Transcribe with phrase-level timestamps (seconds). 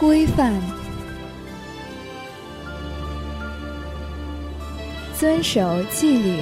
[0.00, 0.54] 规范。
[5.14, 6.40] 遵守纪律，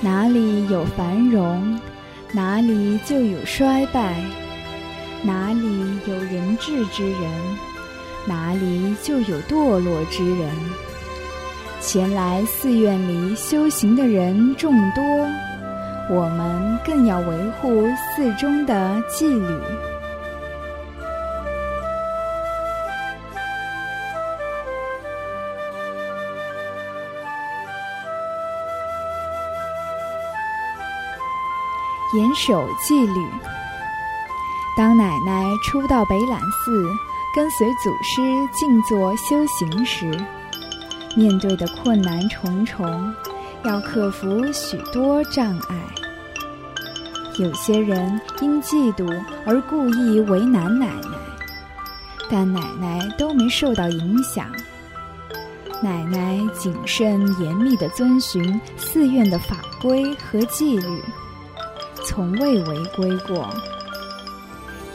[0.00, 1.80] 哪里有繁荣，
[2.32, 4.12] 哪里就有衰败；
[5.22, 7.30] 哪里有人智之人，
[8.26, 10.50] 哪里就有堕落之人。
[11.80, 15.04] 前来寺院里修行的人众多，
[16.10, 19.46] 我们更要维护寺中的纪律。
[32.14, 33.26] 严守纪律。
[34.76, 36.86] 当奶奶初到北榄寺，
[37.34, 40.10] 跟随祖师静坐修行时，
[41.16, 43.14] 面对的困难重重，
[43.64, 45.76] 要克服许多障碍。
[47.38, 49.06] 有些人因嫉妒
[49.44, 51.18] 而故意为难奶奶，
[52.30, 54.46] 但奶奶都没受到影响。
[55.82, 61.02] 奶奶谨慎严密地遵循寺院的法规和纪律。
[62.06, 63.52] 从未违规过，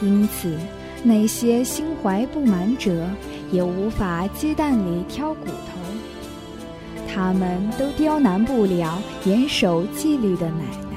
[0.02, 0.58] 因此
[1.04, 3.06] 那些心怀不满者
[3.52, 10.88] 也无法鸡蛋里挑骨头，他们都刁难不了严守纪律的奶奶。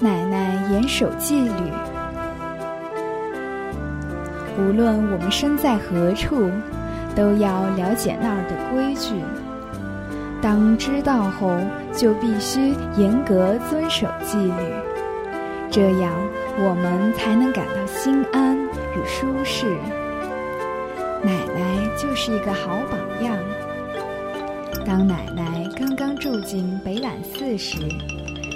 [0.00, 1.89] 奶奶严守纪律。
[4.58, 6.50] 无论我们身在何处，
[7.14, 9.14] 都要了解那儿的规矩。
[10.42, 11.56] 当知道后，
[11.92, 14.52] 就必须严格遵守纪律，
[15.70, 16.12] 这样
[16.58, 19.66] 我们才能感到心安与舒适。
[21.22, 23.36] 奶奶就是一个好榜样。
[24.86, 27.76] 当奶奶刚刚住进北榄寺时，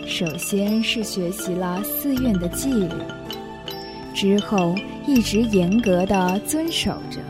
[0.06, 2.88] 首先是学习了寺院的纪律。
[4.14, 4.74] 之后
[5.06, 7.20] 一直严格的遵守着，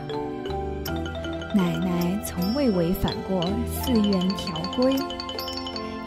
[1.53, 4.95] 奶奶从未违反过寺院条规，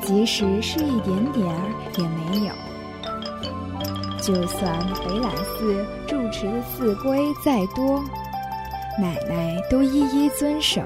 [0.01, 1.69] 即使是一点点儿
[1.99, 2.55] 也没有。
[4.23, 8.01] 就算北览寺住持的寺规再多，
[9.01, 10.81] 奶奶都一一遵守，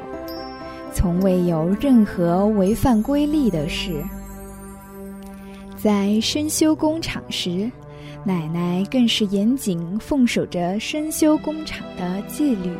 [0.94, 4.02] 从未有任何违反规例的事。
[5.76, 7.70] 在深修工厂时。
[8.24, 12.70] 奶奶更是严谨奉守着深修工厂的纪律。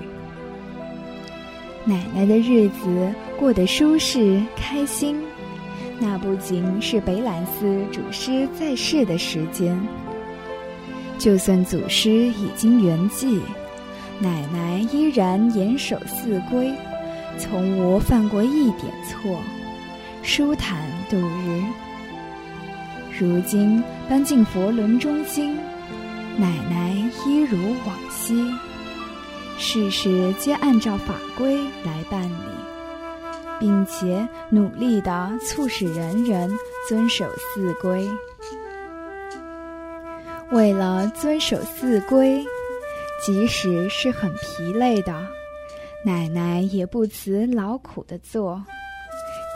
[1.85, 5.21] 奶奶的日子过得舒适开心，
[5.99, 9.77] 那不仅是北榄寺祖师在世的时间，
[11.19, 13.41] 就算祖师已经圆寂，
[14.21, 16.73] 奶奶依然严守寺规，
[17.37, 19.37] 从无犯过一点错，
[20.23, 20.79] 舒坦
[21.11, 21.63] 度日。
[23.19, 25.55] 如今搬进佛伦中心，
[26.39, 26.95] 奶奶
[27.27, 28.51] 一如往昔，
[29.59, 32.35] 事事皆按照法规来办理，
[33.61, 36.51] 并且努力地促使人人
[36.89, 38.09] 遵守寺规。
[40.51, 42.45] 为了遵守寺规，
[43.25, 45.15] 即使是很疲累的，
[46.05, 48.63] 奶奶也不辞劳苦地做。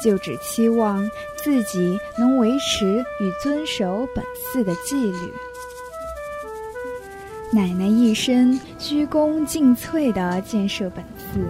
[0.03, 5.33] 就只期望自己能维持与遵守本寺的纪律。
[7.53, 11.41] 奶奶一生鞠躬尽瘁地建设本寺，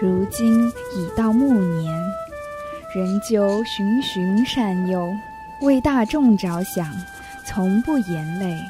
[0.00, 1.94] 如今已到暮年，
[2.94, 5.08] 仍旧循循善诱，
[5.62, 6.92] 为大众着想，
[7.46, 8.60] 从不言累。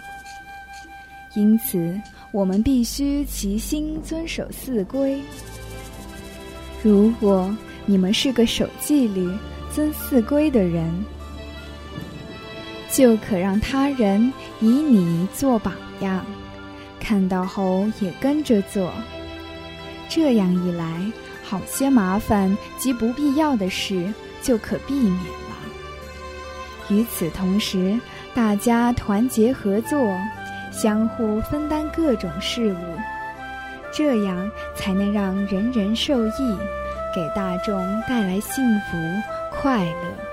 [1.35, 5.21] 因此，我们必须齐心遵守寺规。
[6.83, 7.55] 如果，
[7.87, 9.31] 你们是个守纪律、
[9.73, 10.93] 遵寺规的人，
[12.91, 16.27] 就可让他人以你做榜样，
[16.99, 18.93] 看到后也跟着做。
[20.09, 21.01] 这样一来，
[21.45, 24.13] 好些麻烦及不必要的事
[24.43, 25.57] 就可避免了。
[26.89, 27.99] 与此同时，
[28.35, 29.99] 大家团结合作，
[30.73, 32.77] 相互分担各种事务，
[33.93, 36.57] 这样才能让人人受益。
[37.17, 38.99] 给大众带来幸福
[39.51, 40.26] 快乐。